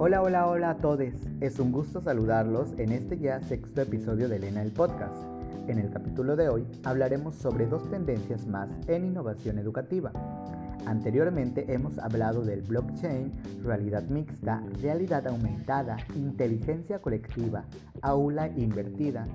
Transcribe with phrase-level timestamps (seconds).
[0.00, 1.12] Hola, hola, hola a todos.
[1.40, 5.16] Es un gusto saludarlos en este ya sexto episodio de Elena el Podcast.
[5.66, 10.12] En el capítulo de hoy hablaremos sobre dos tendencias más en innovación educativa.
[10.86, 13.32] Anteriormente hemos hablado del blockchain,
[13.64, 17.64] realidad mixta, realidad aumentada, inteligencia colectiva,
[18.00, 19.26] aula invertida,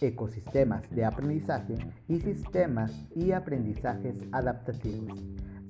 [0.00, 1.76] ecosistemas de aprendizaje
[2.08, 5.22] y sistemas y aprendizajes adaptativos.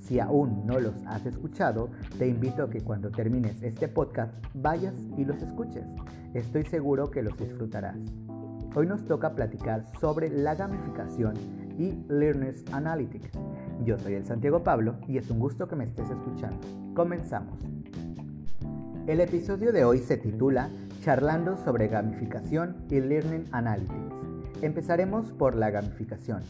[0.06, 4.94] Si aún no los has escuchado, te invito a que cuando termines este podcast vayas
[5.16, 5.84] y los escuches.
[6.32, 7.96] Estoy seguro que los disfrutarás.
[8.76, 11.34] Hoy nos toca platicar sobre la gamificación
[11.76, 13.32] y Learners Analytics.
[13.84, 16.60] Yo soy el Santiago Pablo y es un gusto que me estés escuchando.
[16.94, 17.58] Comenzamos.
[19.08, 20.70] El episodio de hoy se titula
[21.02, 24.05] Charlando sobre gamificación y Learning Analytics.
[24.62, 26.42] Empezaremos por la gamificación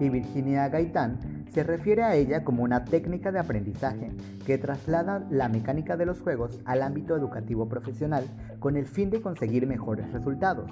[0.00, 4.10] y Virginia Gaitán se refiere a ella como una técnica de aprendizaje
[4.44, 8.24] que traslada la mecánica de los juegos al ámbito educativo profesional
[8.58, 10.70] con el fin de conseguir mejores resultados,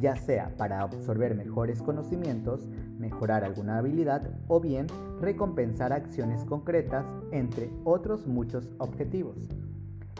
[0.00, 4.86] ya sea para absorber mejores conocimientos, mejorar alguna habilidad o bien
[5.20, 9.36] recompensar acciones concretas, entre otros muchos objetivos.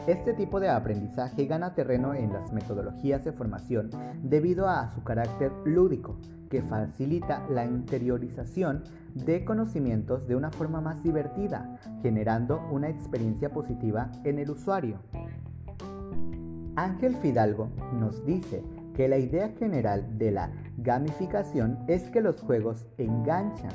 [0.07, 3.89] Este tipo de aprendizaje gana terreno en las metodologías de formación
[4.21, 6.17] debido a su carácter lúdico,
[6.49, 8.83] que facilita la interiorización
[9.15, 14.99] de conocimientos de una forma más divertida, generando una experiencia positiva en el usuario.
[16.75, 18.61] Ángel Fidalgo nos dice
[18.93, 23.71] que la idea general de la gamificación es que los juegos enganchan,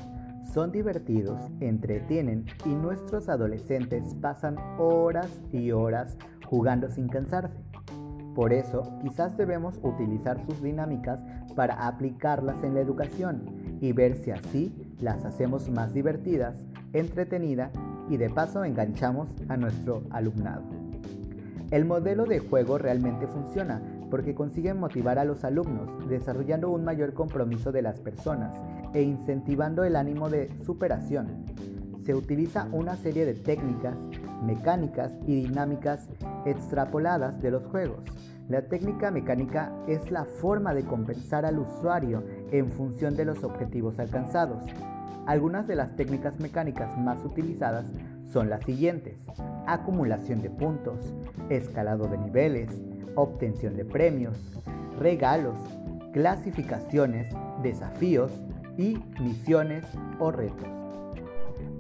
[0.52, 7.58] son divertidos, entretienen y nuestros adolescentes pasan horas y horas jugando sin cansarse.
[8.34, 11.20] Por eso, quizás debemos utilizar sus dinámicas
[11.54, 17.72] para aplicarlas en la educación y ver si así las hacemos más divertidas, entretenidas
[18.08, 20.62] y de paso enganchamos a nuestro alumnado.
[21.70, 27.12] El modelo de juego realmente funciona porque consigue motivar a los alumnos, desarrollando un mayor
[27.12, 28.58] compromiso de las personas
[28.94, 31.44] e incentivando el ánimo de superación.
[32.04, 33.96] Se utiliza una serie de técnicas,
[34.42, 36.08] mecánicas y dinámicas
[36.46, 38.00] extrapoladas de los juegos.
[38.48, 43.98] La técnica mecánica es la forma de compensar al usuario en función de los objetivos
[43.98, 44.64] alcanzados.
[45.26, 47.84] Algunas de las técnicas mecánicas más utilizadas
[48.32, 49.18] son las siguientes.
[49.66, 51.12] Acumulación de puntos,
[51.50, 52.70] escalado de niveles,
[53.14, 54.38] obtención de premios,
[54.98, 55.56] regalos,
[56.12, 58.30] clasificaciones, desafíos
[58.78, 59.84] y misiones
[60.18, 60.68] o retos.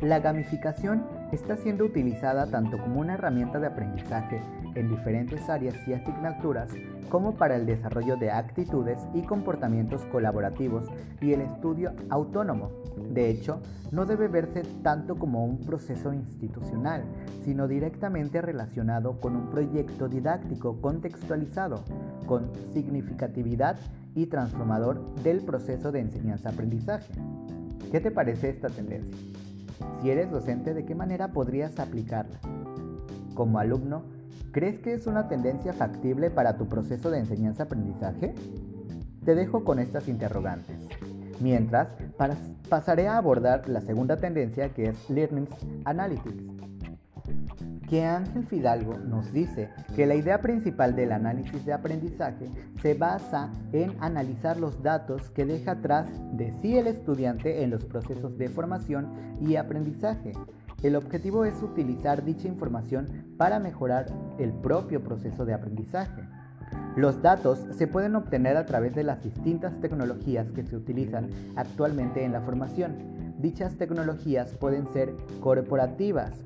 [0.02, 4.42] La gamificación está siendo utilizada tanto como una herramienta de aprendizaje
[4.74, 6.70] en diferentes áreas y asignaturas
[7.08, 10.84] como para el desarrollo de actitudes y comportamientos colaborativos
[11.20, 12.70] y el estudio autónomo.
[13.12, 13.60] De hecho,
[13.90, 17.04] no debe verse tanto como un proceso institucional,
[17.44, 21.82] sino directamente relacionado con un proyecto didáctico contextualizado,
[22.26, 23.78] con significatividad
[24.14, 27.12] y transformador del proceso de enseñanza-aprendizaje.
[27.90, 29.16] ¿Qué te parece esta tendencia?
[30.02, 32.38] Si eres docente, ¿de qué manera podrías aplicarla?
[33.34, 34.02] Como alumno,
[34.52, 38.34] ¿crees que es una tendencia factible para tu proceso de enseñanza-aprendizaje?
[39.24, 40.76] Te dejo con estas interrogantes.
[41.40, 41.88] Mientras,
[42.68, 45.48] pasaré a abordar la segunda tendencia que es Learning
[45.84, 46.58] Analytics
[47.88, 52.50] que Ángel Fidalgo nos dice que la idea principal del análisis de aprendizaje
[52.82, 57.84] se basa en analizar los datos que deja atrás de sí el estudiante en los
[57.84, 59.08] procesos de formación
[59.40, 60.32] y aprendizaje.
[60.82, 64.06] El objetivo es utilizar dicha información para mejorar
[64.38, 66.22] el propio proceso de aprendizaje.
[66.94, 72.24] Los datos se pueden obtener a través de las distintas tecnologías que se utilizan actualmente
[72.24, 72.96] en la formación.
[73.38, 76.44] Dichas tecnologías pueden ser corporativas,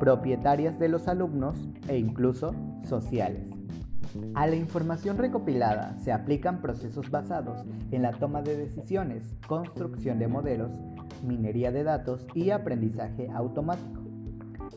[0.00, 1.56] propietarias de los alumnos
[1.88, 2.54] e incluso
[2.88, 3.46] sociales.
[4.34, 10.28] A la información recopilada se aplican procesos basados en la toma de decisiones, construcción de
[10.28, 10.72] modelos,
[11.22, 14.02] minería de datos y aprendizaje automático.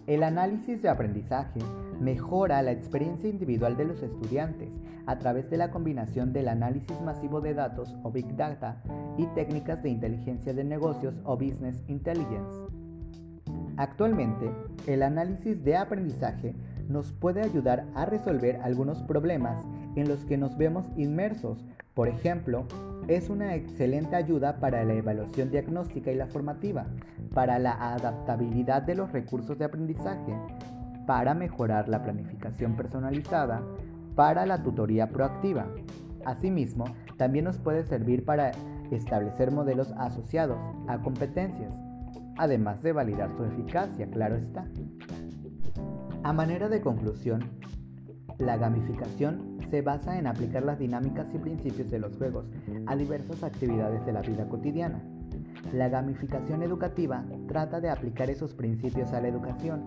[0.08, 1.60] El análisis de aprendizaje
[2.00, 4.70] mejora la experiencia individual de los estudiantes
[5.06, 8.82] a través de la combinación del análisis masivo de datos o Big Data
[9.18, 12.60] y técnicas de inteligencia de negocios o Business Intelligence.
[13.78, 14.52] Actualmente,
[14.88, 16.56] el análisis de aprendizaje
[16.88, 19.64] nos puede ayudar a resolver algunos problemas
[19.96, 21.66] en los que nos vemos inmersos.
[21.94, 22.66] Por ejemplo,
[23.08, 26.86] es una excelente ayuda para la evaluación diagnóstica y la formativa,
[27.34, 30.36] para la adaptabilidad de los recursos de aprendizaje,
[31.06, 33.62] para mejorar la planificación personalizada,
[34.16, 35.68] para la tutoría proactiva.
[36.26, 36.86] Asimismo,
[37.18, 38.52] también nos puede servir para
[38.92, 40.58] establecer modelos asociados
[40.88, 41.72] a competencias
[42.38, 44.66] además de validar su eficacia, claro está.
[46.24, 47.50] A manera de conclusión,
[48.38, 52.46] La gamificación se basa en aplicar las dinámicas y principios de los juegos
[52.88, 55.02] a diversas actividades de la vida cotidiana.
[55.74, 59.82] La gamificación educativa trata de aplicar esos principios a la educación.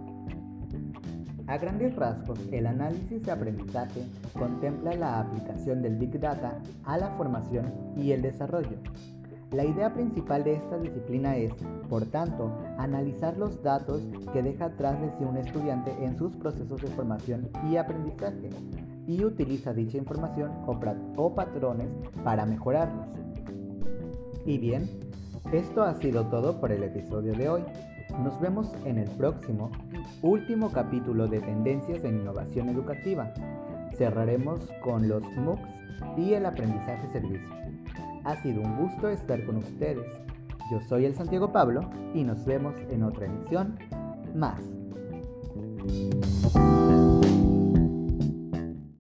[1.47, 4.07] A grandes rasgos, el análisis de aprendizaje
[4.39, 8.79] contempla la aplicación del Big Data a la formación y el desarrollo.
[9.53, 11.53] La idea principal de esta disciplina es,
[11.91, 14.01] por tanto, analizar los datos
[14.33, 18.49] que deja atrás de sí un estudiante en sus procesos de formación y aprendizaje
[19.07, 21.89] y utiliza dicha información o, patrones
[22.23, 23.07] para mejorarlos.
[24.47, 24.89] Y bien,
[25.53, 27.63] esto ha sido todo por el episodio de hoy.
[28.23, 29.71] Nos vemos en el próximo,
[30.23, 33.33] último capítulo de Tendencias en Innovación Educativa.
[33.97, 35.69] Cerraremos con los MOOCs
[36.17, 37.49] y el aprendizaje servicio.
[38.25, 40.07] Ha sido un gusto estar con ustedes.
[40.71, 41.83] Yo soy el Santiago Pablo
[42.15, 43.79] y nos vemos en otra emisión
[44.35, 44.61] más.